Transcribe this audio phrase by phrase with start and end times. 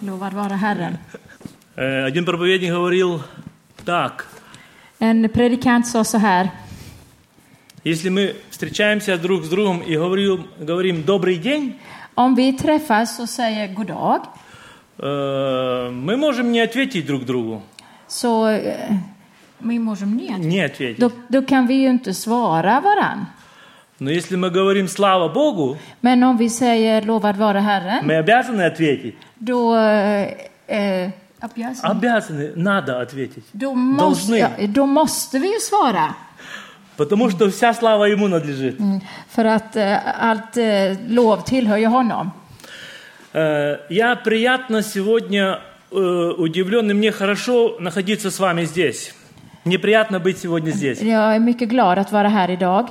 [0.00, 0.98] Lovad vara Herren.
[1.76, 3.22] Э, Один проповедник говорил
[3.84, 4.26] так.
[4.98, 6.50] En predikant sa så här.
[7.84, 11.78] Если мы встречаемся друг с другом и говорим, говорим «добрый день»,
[12.14, 14.20] Om vi träffas och säger god dag
[14.98, 17.62] э, мы можем не ответить друг другу.
[18.08, 18.96] så eh,
[19.58, 20.38] vi можем нет.
[20.38, 20.98] Не ответить.
[20.98, 23.26] Då, då kan vi ju inte svara varann.
[23.98, 28.62] Но если мы говорим «слава Богу», Men om vi säger lovad vara Herren, мы обязаны
[28.66, 29.14] ответить.
[29.45, 30.27] Då, eh,
[30.67, 31.09] eh,
[31.39, 31.91] обязан.
[31.91, 33.43] Обязаны, надо ответить.
[33.53, 34.35] då, måste, Должны.
[34.37, 36.13] ja, då måste vi ju svara.
[36.97, 38.79] Потому что вся слава Ему надлежит.
[38.79, 39.97] Mm, För att eh,
[40.29, 42.31] allt eh, lov tillhör ju honom.
[43.33, 45.59] Э, Я приятно сегодня
[45.91, 45.95] э,
[46.37, 49.13] удивлен, и мне хорошо находиться с вами здесь.
[49.65, 51.01] Мне приятно быть сегодня здесь.
[51.01, 52.87] Är mycket glad att vara här idag.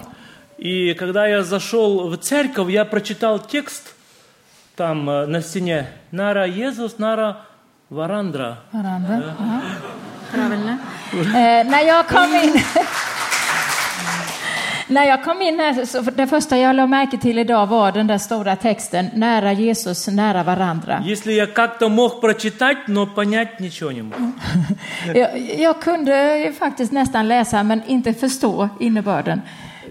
[0.59, 3.94] И когда я зашел в церковь, я прочитал текст
[4.76, 5.88] там э, на стене.
[6.12, 7.38] Нара Иисус, Нара
[7.90, 8.58] Варандра.
[8.72, 9.22] Varandra.
[9.40, 9.62] Ja.
[10.32, 10.78] Правильно.
[11.14, 12.62] Eh, när jag kom in...
[14.88, 18.08] när jag kom in här, så det första jag lade märke till idag var den
[18.08, 21.04] där stora texten Nära Jesus, nära varandra.
[21.06, 24.18] Если я как-то мог прочитать, но понять ничего не мог.
[25.16, 29.42] Jag, jag kunde ju faktiskt nästan läsa men inte förstå innebörden.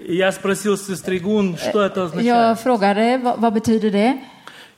[0.08, 2.27] Я спросил сестры Гун, что это означает.
[2.27, 4.19] Jag frågade vad, vad betyder det?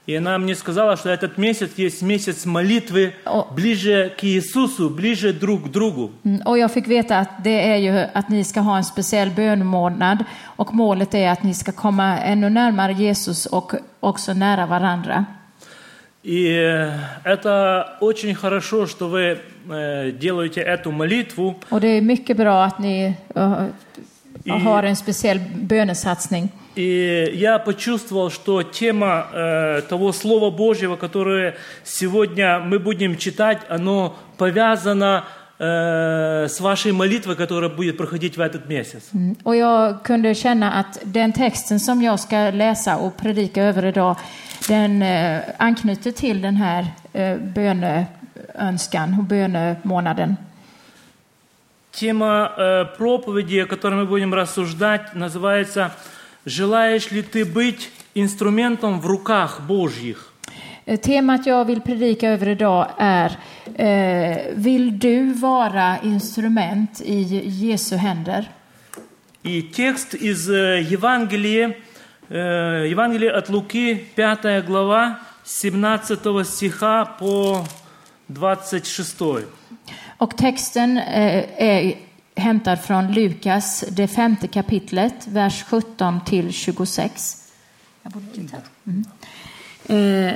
[0.08, 3.14] И она мне сказала, что этот месяц есть месяц молитвы
[3.56, 6.12] ближе к Иисусу, ближе друг к другу.
[6.24, 9.32] Mm, Och jag fick veta att det är ju att ni ska ha en speciell
[9.32, 10.24] bönemånad
[10.58, 15.26] och målet är att ni ska komma ännu närmare Jesus och också nära varandra.
[16.24, 16.92] И э,
[17.24, 19.38] это очень хорошо, что вы
[19.70, 21.56] э, делаете эту молитву.
[21.70, 23.68] Och det är mycket bra att ni uh,
[24.48, 26.50] har en speciell bönesatsning.
[26.76, 34.18] И я почувствовал, что тема э, того Слова Божьего, которое сегодня мы будем читать, оно
[34.38, 35.24] повязано
[35.58, 39.10] э, с вашей молитвой, которая будет проходить в этот месяц.
[39.14, 39.38] Mm.
[39.44, 44.18] Och jag kunde känna att den texten som jag ska läsa och predika över idag,
[44.68, 50.36] den eh, anknyter till den här eh, böneönskan och bönemånaden.
[51.92, 55.92] Тема э, проповеди, о которой мы будем рассуждать, называется
[56.45, 60.31] «Желаешь ли ты быть инструментом в руках Божьих?»
[60.87, 63.39] Eh, Temat jag vill predika över idag är
[63.75, 68.49] eh, Vill du vara instrument i Jesu händer?
[69.43, 71.77] И текст из э, Евангелия,
[72.29, 77.65] э, Евангелия от Луки, 5 глава, 17 стиха по
[78.29, 79.23] 26.
[80.19, 81.95] Och texten eh, är
[82.36, 87.52] hämtad från Lukas, det femte kapitlet, vers 17 till 26.
[88.04, 88.58] Jag borde titta.
[88.86, 89.06] Mm.
[89.86, 90.34] Eh,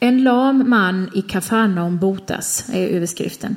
[0.00, 3.56] en lam man i Kafarnaum botas, är överskriften.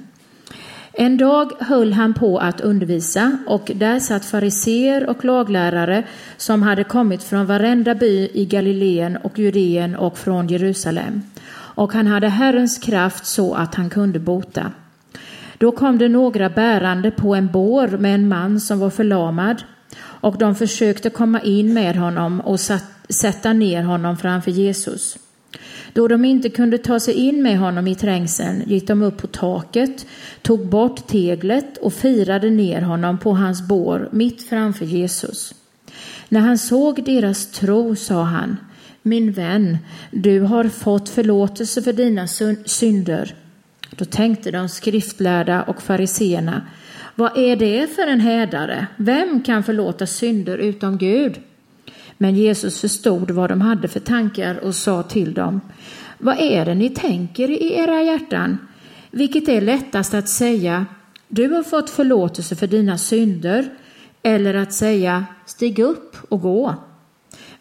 [0.94, 6.04] En dag höll han på att undervisa och där satt fariseer och laglärare
[6.38, 11.22] som hade kommit från varenda by i Galileen och Judeen och från Jerusalem.
[11.52, 14.72] Och han hade Herrens kraft så att han kunde bota.
[15.58, 19.64] Då kom det några bärande på en bår med en man som var förlamad
[19.98, 25.18] och de försökte komma in med honom och satt, sätta ner honom framför Jesus.
[25.94, 29.28] Då de inte kunde ta sig in med honom i trängseln gick de upp på
[29.28, 30.06] taket,
[30.42, 35.54] tog bort teglet och firade ner honom på hans bår mitt framför Jesus.
[36.30, 38.58] När han såg deras tro sa han,
[39.02, 39.78] min vän,
[40.12, 42.28] du har fått förlåtelse för dina
[42.66, 43.36] synder.
[43.98, 46.62] Då tänkte de skriftlärda och fariseerna,
[47.16, 48.88] vad är det för en hädare?
[48.98, 51.40] Vem kan förlåta synder utom Gud?
[52.18, 55.62] Men Jesus förstod vad de hade för tankar och sa till dem,
[56.18, 58.58] vad är det ni tänker i era hjärtan?
[59.12, 60.86] Vilket är lättast att säga,
[61.28, 63.70] du har fått förlåtelse för dina synder,
[64.24, 66.76] eller att säga, stig upp och gå.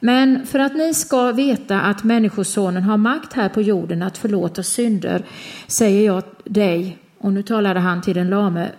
[0.05, 4.63] Men för att ni ska veta att Människosonen har makt här på jorden att förlåta
[4.63, 5.25] synder,
[5.67, 8.71] säger jag dig, och nu talade han till den lame,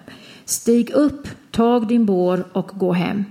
[0.45, 3.25] stig upp, tag din bår och gå hem.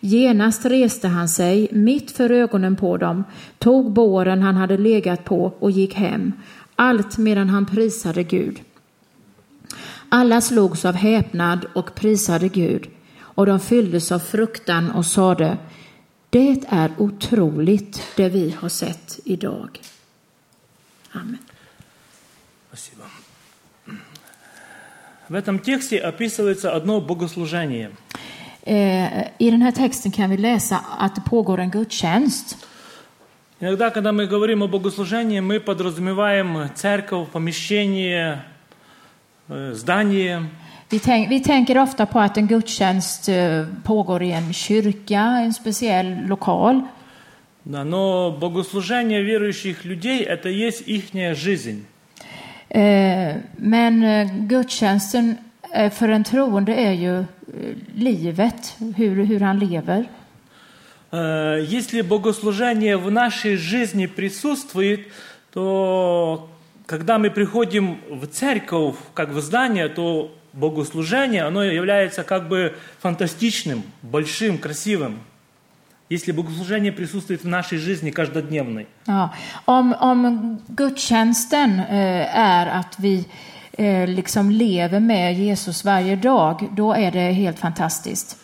[0.00, 3.24] Genast reste han sig mitt för ögonen på dem,
[3.58, 6.32] tog båren han hade legat på och gick hem,
[6.76, 8.60] allt medan han prisade Gud.
[10.08, 12.86] Alla slogs av häpnad och prisade Gud,
[13.20, 15.58] och de fylldes av fruktan och sade,
[16.29, 19.79] det är otroligt det vi har sett idag.
[21.11, 21.37] Amen.
[22.67, 23.03] Спасибо.
[25.27, 27.91] В этом тексте описывается одно богослужение.
[28.63, 32.57] Eh, I den här texten kan vi läsa att det pågår en gudstjänst.
[33.59, 38.43] Иногда, когда мы говорим о богослужении, мы подразумеваем церковь, помещение,
[39.47, 40.49] э, здание.
[40.89, 45.53] Vi, tänk, vi tänker ofta på att en gudstjänst eh, pågår i en kyrka, en
[45.53, 46.81] speciell lokal.
[47.63, 51.85] Да, но богослужение верующих людей – это есть их жизнь.
[52.69, 55.37] Eh, Men eh, gudstjänsten
[55.73, 57.25] eh, för en troende är ju eh,
[57.95, 60.05] livet, hur, hur han lever.
[61.11, 65.07] Э, Если богослужение в нашей жизни присутствует,
[65.53, 66.49] то
[66.85, 73.83] когда мы приходим в церковь, как в здание, то богослужение, оно является как бы фантастичным,
[74.01, 75.19] большим, красивым.
[76.09, 78.87] Если богослужение присутствует в нашей жизни каждодневной.
[79.07, 79.33] Ja,
[79.65, 83.25] om, om gudstjänsten eh, är att vi
[83.77, 88.37] eh, liksom lever med Jesus varje dag, då är det helt fantastiskt.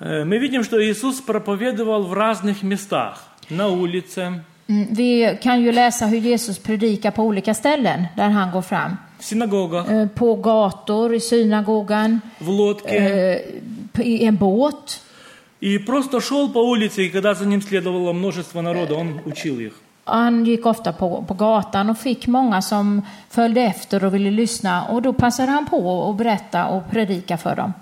[0.00, 3.18] Э, Мы видим, что Иисус проповедовал в разных местах.
[3.48, 8.50] На улице, Mm, Vi kan ju läsa hur Jesus predikar på olika ställen där han
[8.50, 8.96] går fram.
[9.18, 12.96] в синагогах, Eh, På gator, i synagogan, в лодке.
[12.96, 13.38] eh,
[13.92, 15.00] på- i en båt.
[15.60, 19.72] И просто шел по улице, и когда за ним следовало множество народа, он учил их.
[20.04, 24.84] Han gick ofta på, på gatan och fick många som följde efter och ville lyssna.
[24.84, 27.72] Och då passade han på att berätta och predika för dem.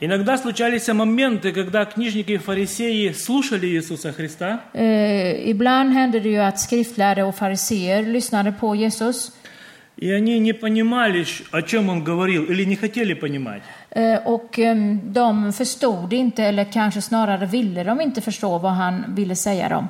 [0.00, 6.38] Иногда случались моменты, когда книжники и фарисеи слушали Иисуса Христа, Eh, ibland hände det ju
[6.42, 9.32] att skriftlärare och fariseer lyssnade på Jesus.
[9.96, 13.62] и они не понимали, щ- о чем он говорил, или не хотели понимать.
[13.90, 19.04] Eh, och em, de förstod inte, eller kanske snarare ville de inte förstå vad han
[19.14, 19.88] ville säga dem.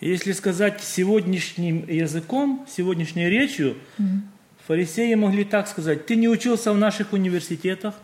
[0.00, 3.74] Если сказать сегодняшним языком, сегодняшней речью,
[4.66, 7.94] фарисеи могли так сказать, ты не учился в наших университетах,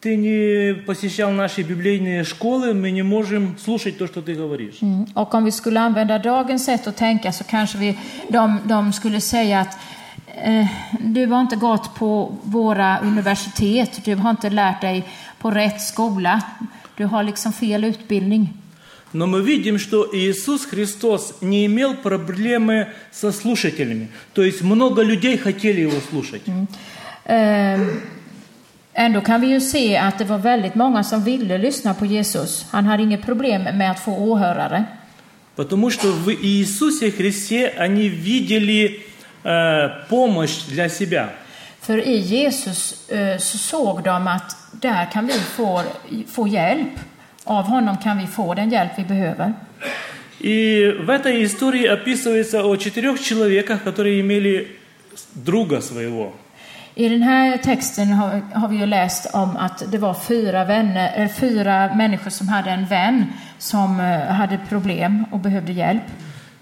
[0.00, 4.78] ты не посещал наши библейные школы, мы не можем слушать то, что ты говоришь.
[4.82, 5.06] Mm.
[5.14, 7.98] Och om vi skulle använda dagens sätt att tänka så kanske vi,
[8.28, 9.80] de, de skulle säga att eh,
[11.00, 15.08] du har inte gått på våra universitet, du har inte lärt dig
[15.38, 16.42] på rätt skola,
[16.96, 18.54] du har liksom fel utbildning.
[19.12, 24.08] Но мы видим, что Иисус Христос не имел проблемы со слушателями.
[24.34, 26.42] То есть много людей хотели его слушать.
[27.24, 27.80] Eh,
[28.92, 32.66] ändå kan vi ju se att det var väldigt många som ville lyssna på Jesus.
[32.70, 34.84] Han hade inget problem med att få åhörare.
[35.56, 39.00] Потому что в Иисусе Христе они видели э,
[40.08, 41.28] помощь для себя.
[41.80, 45.82] För i Jesus eh, så såg de att där kan vi få,
[46.26, 46.92] få hjälp.
[47.44, 49.54] Av honom kan vi få den hjälp vi behöver.
[50.40, 54.68] И в этой истории описывается о четырех человеках, которые имели
[55.32, 56.32] друга своего.
[56.94, 61.12] I den här texten har, har vi ju läst om att det var fyra, vänner,
[61.14, 63.26] eller fyra människor som hade en vän
[63.58, 66.02] som eh, hade problem och behövde hjälp.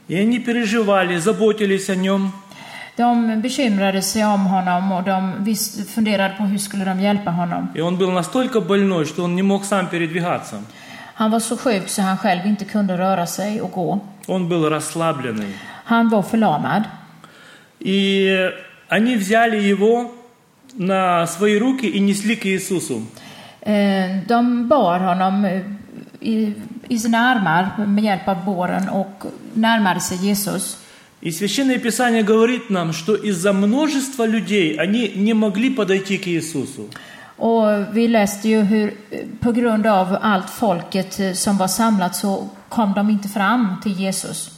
[0.08, 2.32] И они переживали, заботились о нем.
[3.00, 7.68] De bekymrade sig om honom och de vis- funderade på hur skulle de hjälpa honom.
[7.74, 10.62] И он был настолько больной, что он не мог сам передвигаться.
[11.14, 14.00] Han var så sjuk så han själv inte kunde röra sig och gå.
[14.26, 15.52] Он был расслабленный.
[15.84, 16.82] Han var förlamad.
[17.80, 18.50] И
[18.88, 20.10] они взяли его
[20.74, 23.02] на свои руки и несли к Иисусу.
[23.60, 25.60] Eh, De bar honom eh,
[26.20, 26.54] i,
[26.88, 29.24] i sina armar med hjälp av båren och
[29.54, 30.78] närmade sig Jesus.
[31.20, 36.90] И Священное Писание говорит нам, что из-за множества людей они не могли подойти к Иисусу.
[37.38, 42.16] Och vi läste ju hur eh, på grund av allt folket eh, som var samlat
[42.16, 44.50] så kom de inte fram till Jesus.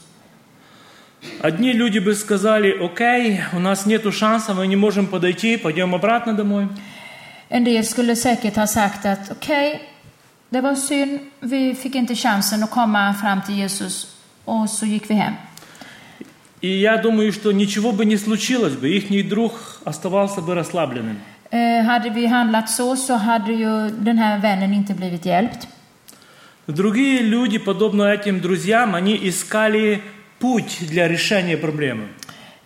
[1.41, 6.33] Одни люди бы сказали, окей, у нас нету шанса, мы не можем подойти, пойдем обратно
[6.35, 6.69] домой.
[7.49, 9.81] En del skulle säkert ha sagt att okej,
[10.51, 15.11] det var synd, vi fick inte chansen att komma fram till Jesus och så gick
[15.11, 15.35] vi hem.
[16.63, 19.53] И я думаю, что ничего бы не случилось бы, их друг
[19.85, 21.19] оставался бы расслабленным.
[21.51, 25.69] Eh, hade vi handlat så så hade ju den här vännen inte blivit hjälpt.
[26.67, 30.03] Другие люди, подобно этим друзьям, они искали
[30.39, 32.09] путь для решения проблемы.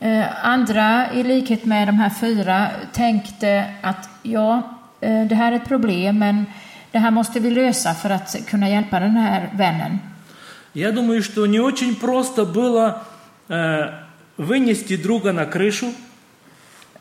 [0.01, 4.63] Eh, andra, i likhet med de här fyra, tänkte att ja,
[5.01, 6.47] eh, det här är ett problem, men
[6.93, 10.01] det här måste vi lösa för att kunna hjälpa den här vännen.
[10.73, 13.13] Я думаю, что не очень просто было э,
[14.38, 15.94] вынести друга на крышу,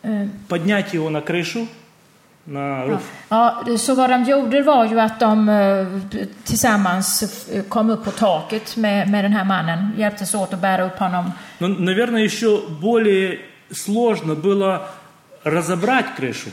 [0.03, 1.67] Eh, поднять его на крышу,
[2.47, 2.87] на ja.
[2.87, 3.03] руф.
[3.31, 5.87] ja, så vad de gjorde var ju att de eh,
[6.45, 7.25] tillsammans
[7.69, 11.33] kom upp på taket med, med den här mannen, hjälptes åt att bära upp honom.
[11.59, 13.39] Но, наверное, еще более
[13.73, 14.89] сложно было
[15.45, 16.51] разобрать крышу,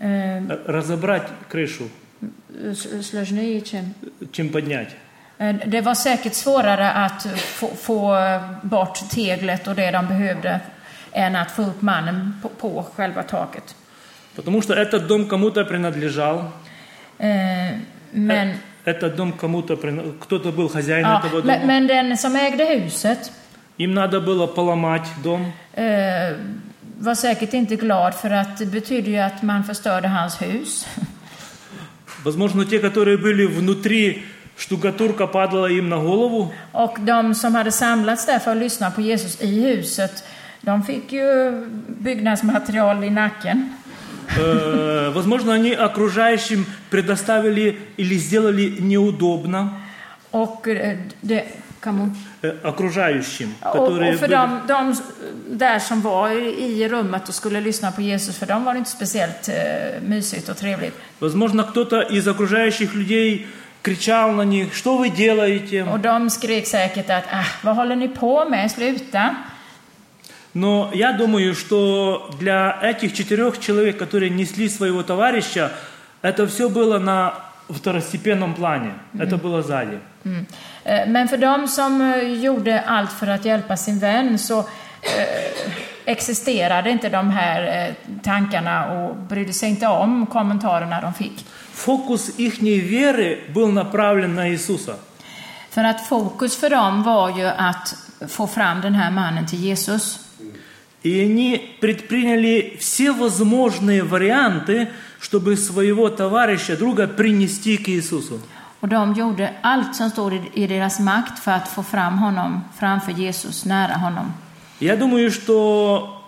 [0.00, 1.84] Eh, э, разобрать крышу,
[3.02, 3.94] sложнее, чем-
[4.32, 4.88] чем поднять.
[5.37, 8.17] Eh, Det var säkert svårare att få, få
[8.61, 10.59] bort teglet och det de behövde
[11.11, 13.75] än att få upp mannen på, på själva taket.
[14.35, 16.43] Потому что этот дом кому-то принадлежал,
[17.19, 17.77] Eh,
[18.11, 18.53] Men,
[18.85, 21.65] этот дом кому-то, прин- кто-то был хозяин ja, этого men, дома.
[21.67, 23.31] men den som ägde huset
[23.77, 26.35] Им надо было поломать дом, eh,
[26.99, 30.87] var säkert inte glad för att det betyder ju att man förstörde hans hus.
[32.23, 34.23] Возможно, те, которые были внутри,
[34.56, 36.52] штукатурка падала им на голову.
[36.72, 40.24] Och de som hade samlats där för att lyssna på Jesus i huset,
[40.60, 41.52] de fick ju
[41.88, 43.72] byggnadsmaterial i nacken.
[44.38, 49.80] Э, Возможно, они окружающим предоставили или сделали неудобно
[50.30, 51.44] Och eh, det
[52.42, 54.96] э, окружающим, Och, которые och för были- de, de
[55.58, 56.30] där som var
[56.60, 60.48] i rummet och skulle lyssna på Jesus, för dem var det inte speciellt eh, mysigt
[60.48, 60.94] och trevligt.
[61.18, 63.46] Возможно, кто-то из окружающих людей
[63.83, 65.83] кричал на них, что вы делаете?
[65.83, 69.35] Och de skrek säkert att ah, vad håller ni på med, sluta.
[70.53, 75.71] Но я думаю, что для этих четырех человек, которые несли своего товарища,
[76.23, 77.35] это все было на
[77.69, 78.93] второстепенном плане.
[79.17, 79.99] Это было сзади.
[80.23, 80.45] Mm.
[80.83, 85.71] Eh, Men för de som eh, gjorde allt för att hjälpa sin vän så eh,
[86.05, 87.93] existerade inte de här eh,
[88.23, 91.45] tankarna och brydde sig inte om kommentarerna de fick.
[91.74, 94.96] Фокус их веры был направлен на Иисуса.
[95.70, 97.94] För att fokus för dem var ju att
[98.28, 100.20] få fram den här mannen till Jesus.
[101.02, 104.88] И они предприняли все возможные варианты,
[105.20, 108.40] чтобы своего товарища, друга принести к Иисусу.
[108.80, 112.64] Och de gjorde allt som stod i- i deras makt för att få fram honom
[112.78, 114.32] framför Jesus, nära honom.
[114.80, 116.20] Я думаю, что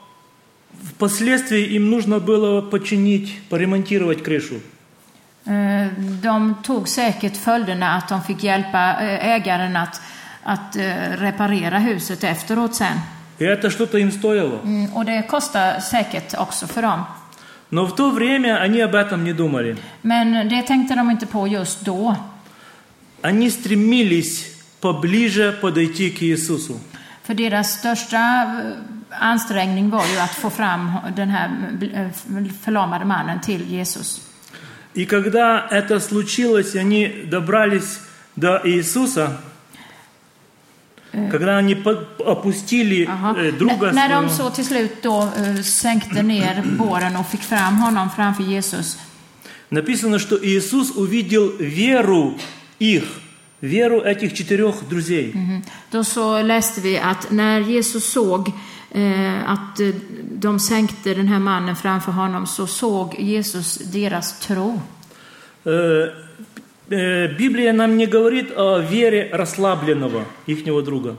[0.93, 4.61] впоследствии им нужно было починить, поремонтировать крышу.
[5.46, 5.88] Eh,
[6.22, 10.01] De tog säkert följderna att de fick hjälpa eh, ägaren att,
[10.43, 10.81] att eh,
[11.17, 13.00] reparera huset efteråt sen.
[13.38, 14.60] И это что-то им стоило.
[14.63, 17.03] Mm, Och det kostar säkert också för dem.
[17.70, 19.75] Но в то время они об этом не думали.
[20.01, 22.15] Men det tänkte de inte på just då.
[23.22, 24.46] Они стремились
[24.81, 26.79] поближе подойти к Иисусу.
[27.24, 31.50] För deras största eh, ansträngning var ju att få fram den här
[31.93, 32.08] eh,
[32.62, 34.22] förlamade mannen till Jesus.
[34.97, 38.00] И когда это случилось, они добрались
[38.35, 39.38] до Иисуса,
[41.31, 41.75] когда они
[42.25, 43.35] опустили Aha.
[43.37, 47.76] э, друга när de så till slut då eh, sänkte ner båren och fick fram
[47.79, 48.99] honom framför Jesus,
[49.71, 52.38] написано, что Иисус увидел веру
[52.79, 53.05] их,
[53.61, 55.35] веру этих четырех друзей.
[55.91, 58.53] då så läste vi att när Jesus såg
[59.75, 59.88] att eh,
[60.31, 64.81] de sänkte den här mannen framför honom så såg Jesus deras tro.
[65.65, 65.72] Э,
[66.89, 71.15] э, Библия нам не говорит о вере расслабленного ихнего друга.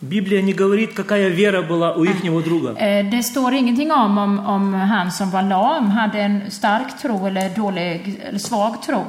[0.00, 2.74] Библия не говорит, какая вера была у ихнего друга.
[2.78, 7.26] Eh, det står ingenting om, om om han som var lam hade en stark tro
[7.26, 9.04] eller dålig eller svag tro.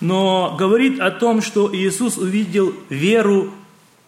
[0.00, 3.50] Но говорит о том, что Иисус увидел веру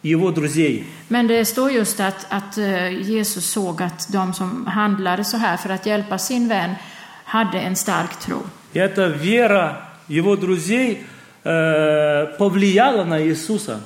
[0.01, 0.85] его друзей.
[1.07, 5.57] Men det står just att, att eh, Jesus såg att de som handlade så här
[5.57, 6.75] för att hjälpa sin vän
[7.23, 8.43] hade en stark tro.
[8.73, 9.77] И эта вера
[10.07, 11.03] его друзей
[11.43, 13.81] э, повлияла на Иисуса.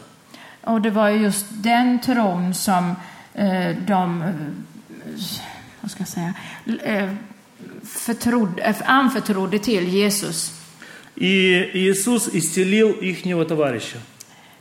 [0.62, 2.96] Och det var ju just den tron som
[3.34, 4.30] eh, de, eh,
[5.82, 6.34] vad ska jag säga,
[6.84, 7.10] eh,
[7.84, 10.52] förtrodde, eh, anförtrodde till Jesus.
[11.16, 13.98] И Иисус исцелил ихнего товарища.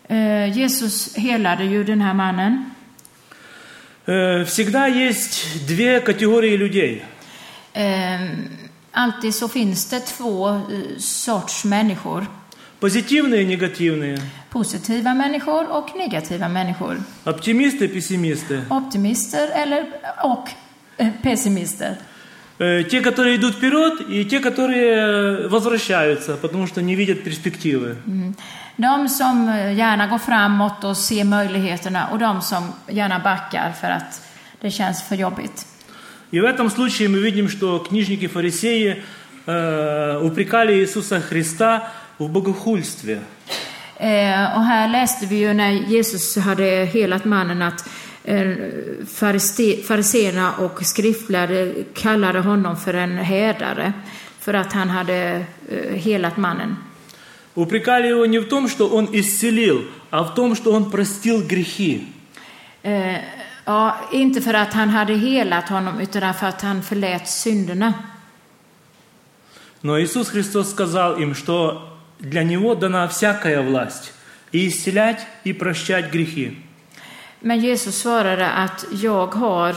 [0.08, 2.70] Eh, Jesus helade ju den här mannen.
[4.06, 7.04] Э, всегда есть две категории людей.
[7.72, 8.20] Eh,
[8.92, 12.26] alltid så finns det två eh, sorts människor.
[12.80, 14.18] Позитивные и негативные.
[14.50, 17.02] Positiva människor och negativa människor.
[17.24, 18.62] Оптимисты, пессимисты.
[18.70, 19.86] Optimister eller,
[20.22, 20.48] och
[20.96, 21.96] eh, pessimister.
[22.59, 27.95] Э, те, которые идут вперед, и те, которые возвращаются, потому что не видят перспективы.
[28.05, 28.35] Mm.
[28.77, 33.87] De som eh, gärna går framåt och ser möjligheterna och de som gärna backar för
[33.87, 34.21] att
[34.61, 35.65] det känns för jobbigt.
[36.31, 39.03] И в этом случае мы видим, что книжники фарисеи
[39.45, 41.87] э, упрекали Иисуса Христа
[42.17, 43.19] в богохульстве.
[43.97, 47.89] Eh, och här läste vi ju när Jesus hade helat mannen att
[48.28, 48.48] eh,
[49.06, 53.92] fariste- fariséerna och skriftlärde kallade honom för en härdare
[54.40, 56.76] för att han hade eh, helat mannen.
[57.54, 62.06] Упрекали его не в том, что он исцелил, а в том, что он простил грехи.
[62.82, 63.16] Eh,
[63.64, 67.94] ja, inte för att han hade helat honom utan för att han förlät synderna.
[69.80, 71.82] Но Иисус Христос сказал им, что
[72.18, 74.12] для Него дана всякая власть.
[74.52, 76.56] и исцелять и прощать грехи.
[77.40, 79.74] Men Jesus svarade att jag har,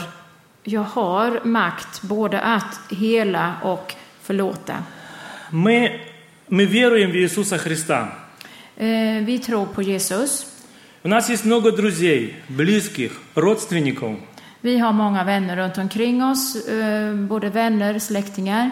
[0.64, 4.84] jag har makt både att hela och förlåta.
[5.50, 6.00] Мы,
[6.48, 8.08] мы веруем в Иисуса Христа.
[8.76, 10.46] Eh, Vi tror på Jesus.
[11.02, 14.16] У нас есть много друзей, близких, родственников,
[14.60, 18.70] Vi har många vänner runt omkring oss, eh, både vänner, släktingar,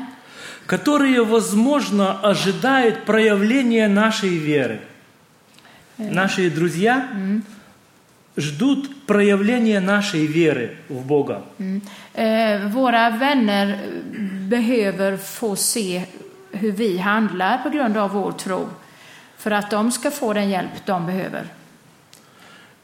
[0.66, 4.80] которые, возможно, ожидают проявления нашей веры.
[5.98, 7.08] Наши друзья
[8.37, 11.41] Ждут проявления нашей веры в Бога.
[11.57, 11.81] Mm.
[12.13, 13.77] Eh, våra vänner
[14.49, 16.03] behöver få se
[16.51, 18.69] hur vi handlar på grund av vår tro.
[19.37, 21.45] För att de ska få den hjälp de behöver.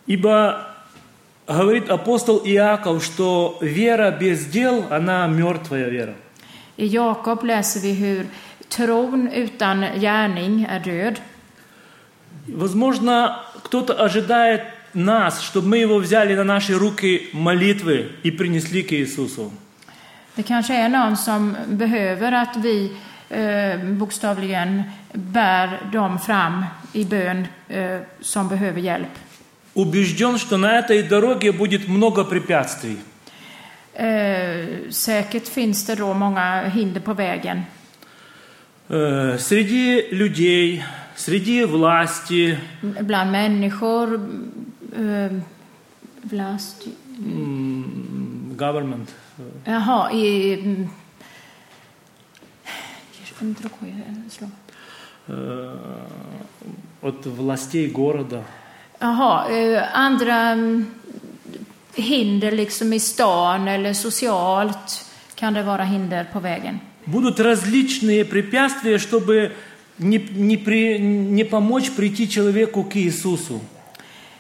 [0.06, 0.62] Ибо
[1.48, 6.14] говорит апостол Иаков, что вера без дел, она мертвая вера.
[6.78, 8.28] I Jakob läser vi hur
[8.70, 11.20] tron utan gärning är död.
[12.48, 14.62] Возможно, кто-то ожидает
[14.97, 19.53] нас, чтобы мы его взяли на наши руки молитвы и принесли к Иисусу.
[20.37, 22.93] Det kanske är någon som behöver att vi
[23.31, 29.09] eh, bokstavligen bär dem fram i bön eh, som behöver hjälp.
[29.75, 32.99] Убежден, что на этой дороге будет много препятствий.
[33.95, 37.63] Eh, säkert finns det då många hinder på vägen.
[38.89, 40.85] Э, Среди людей,
[41.17, 44.21] среди власти, Bland människor,
[44.97, 45.31] eh,
[46.25, 46.87] blast,
[47.19, 49.09] м, government,
[49.67, 50.57] jaha, i...
[50.57, 50.89] mm,
[53.41, 53.93] не другое
[54.31, 54.53] слово.
[55.29, 56.07] э,
[57.03, 58.43] от властей города.
[59.01, 60.87] Jaha, eh, andra mm,
[61.97, 66.79] hinder liksom i stan eller socialt kan det vara hinder på vägen.
[67.07, 69.53] Будут различные препятствия, чтобы
[69.99, 73.61] не, не, при- не помочь прийти человеку к Иисусу.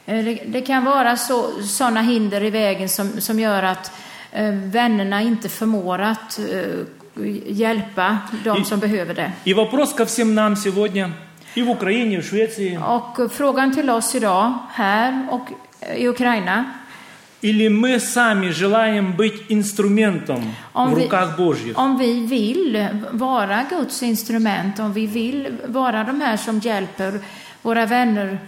[0.06, 3.92] Eh, Det, det kan vara så, sådana hinder i vägen som, som gör att
[4.32, 9.32] eh, vännerna inte förmår att eh, hjälpa de I- som behöver det.
[9.44, 11.11] И вопрос ко всем нам сегодня,
[11.55, 15.46] и в Украине, и в Швеции, Och frågan till oss idag, här och
[15.96, 16.64] i Ukraina,
[17.40, 23.64] или мы сами желаем быть инструментом Om в vi- руках Божьих, om vi vill vara
[23.70, 27.20] Guds instrument, om vi vill vara de här som hjälper
[27.62, 28.38] våra vänner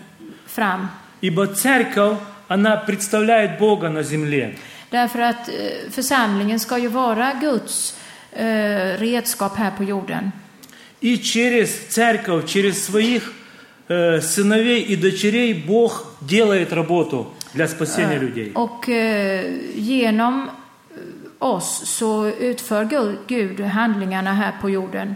[0.46, 0.88] fram.
[1.20, 4.54] ибо церковь, она представляет Бога на земле.
[4.90, 7.96] Därför att eh, församlingen ska ju vara Guds
[8.33, 10.33] eh, redskap här på jorden.
[11.00, 13.33] И через церковь, через своих
[13.88, 18.52] э, сыновей и дочерей Бог делает работу для спасения людей.
[18.54, 21.00] Och eh, genom eh,
[21.38, 25.14] oss så utför Gud, Gud handlingarna här på jorden.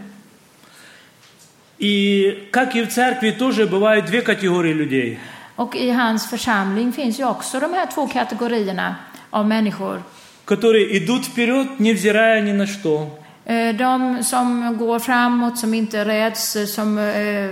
[1.79, 5.19] И как и в церкви тоже бывают две категории людей.
[5.55, 8.95] Och i hans församling finns ju också de här två kategorierna
[9.29, 10.01] av människor.
[10.45, 13.09] которые идут вперед, невзирая ни на что.
[13.45, 17.51] Eh, De som går framåt, som inte räds, eh, som eh,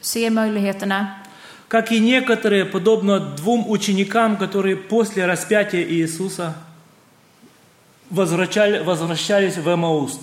[0.00, 1.06] ser möjligheterna.
[1.68, 6.54] Как и некоторые, подобно двум ученикам, которые после распятия Иисуса
[8.08, 10.20] возвращали- возвращались в Эмауст.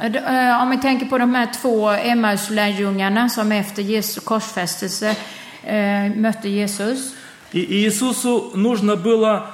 [0.00, 5.10] Eh, d- eh, Om vi tänker på de här två Emmaus-lärjungarna som efter Jesu korsfästelse
[5.10, 5.16] eh,
[6.16, 7.14] mötte Jesus.
[7.52, 9.50] И Иисусу нужно было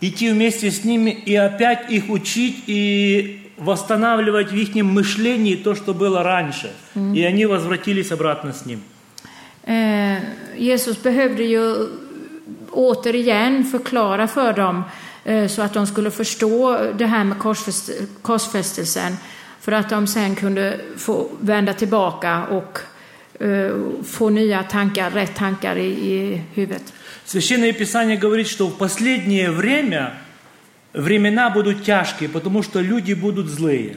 [0.00, 5.94] идти вместе с ними и опять их учить и восстанавливать в их мышлении то, что
[5.94, 6.72] было раньше.
[7.14, 8.82] И они возвратились обратно с ним.
[9.66, 10.18] Eh,
[10.56, 11.88] Jesus behövde ju
[12.70, 14.84] återigen förklara för dem
[15.24, 17.90] eh, så att de skulle förstå det här med korsfäst
[18.22, 19.16] korsfästelsen
[19.60, 22.87] för att de sen kunde få vända tillbaka och eh,
[24.04, 26.92] få nya tankar, rätt tankar i, i huvudet.
[27.24, 30.14] Священное Писание говорит, что в последнее время
[30.92, 33.96] времена будут тяжкие, потому что люди будут злые.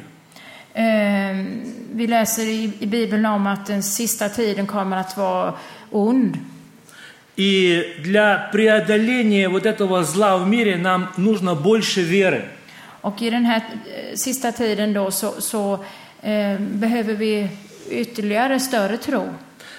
[0.74, 1.46] Eh,
[1.94, 5.54] vi läser i, i Bibeln om att den sista tiden kommer att vara
[5.92, 6.38] ond.
[7.36, 12.50] И для преодоления вот этого зла в мире нам нужно больше веры.
[13.02, 15.74] Och i den här eh, sista tiden då så, så
[16.22, 17.50] eh, behöver vi
[17.90, 19.34] ytterligare större tro.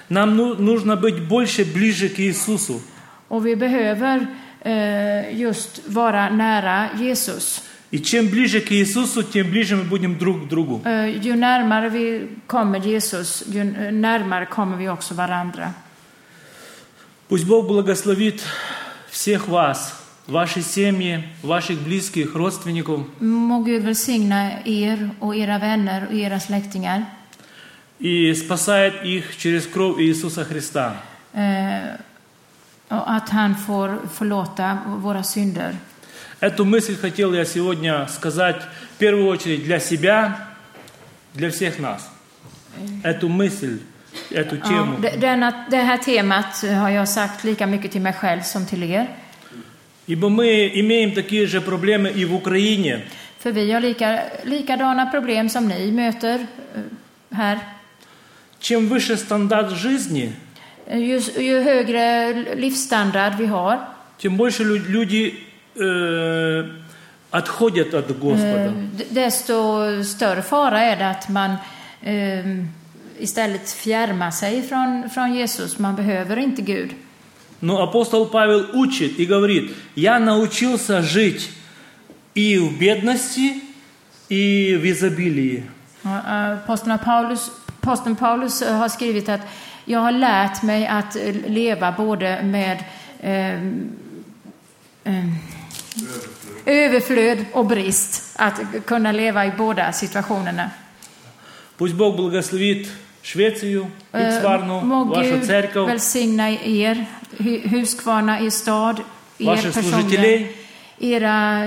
[0.09, 2.81] Нам ну- нужно быть больше ближе к Иисусу.
[3.29, 4.27] Och vi behöver
[4.63, 7.63] eh, just vara nära Jesus.
[7.91, 10.83] И чем ближе к Иисусу, тем ближе мы будем друг к другу.
[10.85, 15.75] Eh, ju närmare vi kommer Jesus, ju eh, närmare kommer vi också varandra.
[17.29, 18.43] Пусть Бог благословит
[19.11, 19.95] всех вас,
[20.27, 23.01] ваши семьи, ваших близких, родственников.
[23.21, 27.05] Må Gud välsigna er och era vänner och era släktingar.
[28.03, 30.93] И спасает их через кровь Иисуса Христа.
[31.35, 31.95] Eh,
[32.91, 35.77] Och att han får förlåta våra synder.
[36.41, 38.63] Эту мысль хотел я сегодня сказать
[38.95, 40.33] в первую очередь для себя,
[41.33, 42.09] для всех нас.
[43.05, 43.79] Эту мысль,
[44.31, 44.97] эту Ja, тему.
[45.03, 48.83] det- denna, det här temat har jag sagt lika mycket till mig själv som till
[48.83, 49.07] er.
[50.07, 53.03] Ибо мы имеем такие же проблемы и в Украине.
[53.39, 56.39] För vi har lika, likadana problem som ni möter
[56.75, 56.83] eh,
[57.37, 57.59] här.
[58.64, 60.32] Чем выше стандарт жизни,
[60.88, 63.78] Ju, ju högre livsstandard vi har,
[64.18, 65.34] тем больше лю- люди
[65.76, 66.64] э,
[67.30, 68.74] отходят от eh, Господа.
[69.10, 71.52] desto större fara är det att man
[72.02, 72.46] eh,
[73.20, 75.80] istället fjärmar sig från, från Jesus.
[75.80, 76.90] Man behöver inte Gud.
[77.60, 81.50] Но апостол Павел учит и говорит, я научился жить
[82.34, 83.62] и в бедности,
[84.30, 85.64] и в изобилии.
[86.04, 86.58] Ja, eh,
[87.83, 89.41] Aposteln Paulus, aposteln Paulus eh, har skrivit att
[89.85, 92.85] jag har lärt mig att eh, leva både med
[93.21, 93.55] eh,
[95.15, 95.25] eh,
[96.67, 98.23] överflöd och brist.
[98.37, 100.71] Att kunna leva i båda situationerna.
[101.77, 102.89] Пусть Бог благословит
[103.23, 107.07] Швецию, Eh, Иксварну, Må вашу Gud церковь, välsigna er,
[107.39, 109.01] Hu- Huskvarna i stad,
[109.39, 110.57] er ваших personligen, служителей.
[111.01, 111.65] era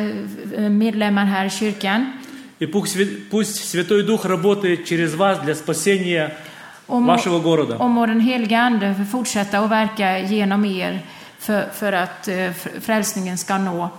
[0.57, 2.13] eh, medlemmar här i kyrkan.
[2.58, 6.32] И пусть, свя- пусть Святой Дух работает через вас для спасения
[6.86, 7.76] Och må, вашего города.
[7.76, 11.00] och må den heliga Ande få fortsätta att verka genom er
[11.38, 13.90] för, för att eh, fr- frälsningen ska nå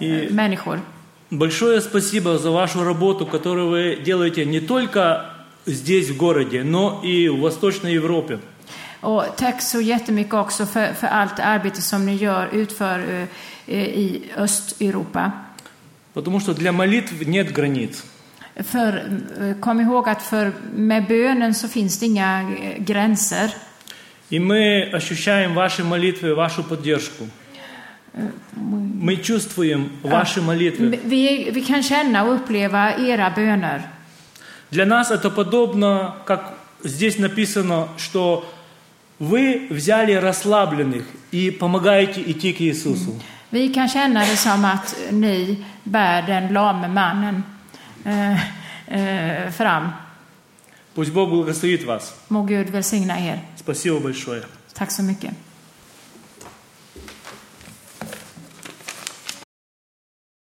[0.00, 0.80] И människor.
[1.30, 5.26] большое спасибо за вашу работу, которую вы делаете не только
[5.66, 8.38] здесь, в городе, но и в Восточной Европе.
[9.00, 13.28] Och tack så jättemycket också för, för allt arbete som ni gör, utför eh,
[13.66, 15.32] eh, i Östeuropa.
[16.16, 18.02] Потому что для молитв нет границ.
[18.72, 18.92] För,
[19.38, 23.50] eh, kom ihåg att för, med bönen så finns det inga eh, gränser.
[24.30, 27.28] И мы ощущаем ваши молитвы, вашу поддержку.
[28.14, 30.98] Мы чувствуем ваши молитвы.
[31.04, 33.82] Vi, vi kan känna och uppleva era böner.
[34.70, 38.50] Для нас это подобно, как здесь написано, что
[39.18, 43.20] вы взяли расслабленных и помогаете идти к Иисусу.
[43.50, 47.43] Vi kan känna det som att ni bär den lame mannen
[48.05, 48.31] eh,
[48.87, 49.89] eh, fram.
[50.93, 52.15] Пусть Бог благословит вас.
[52.27, 53.39] Må Gud välsigna er.
[53.55, 54.43] Спасибо большое.
[54.73, 55.33] Tack så mycket.